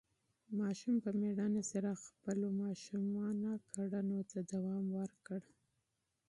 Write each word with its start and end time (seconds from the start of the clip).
ماشوم 0.59 0.95
په 1.05 1.09
مېړانې 1.19 1.63
سره 1.71 1.89
خپلو 2.05 2.47
ماشومانه 2.63 3.51
کړنو 3.75 4.19
ته 4.31 4.39
دوام 4.51 4.85
ورکړ. 4.99 5.41